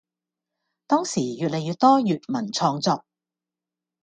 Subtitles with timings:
[0.87, 3.05] 當時越嚟越多粵文創作